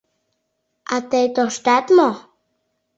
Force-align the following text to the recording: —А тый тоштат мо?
—А 0.93 0.95
тый 1.09 1.25
тоштат 1.35 1.85
мо? 1.97 2.09